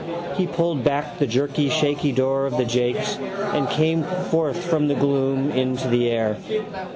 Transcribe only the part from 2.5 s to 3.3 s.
the jakes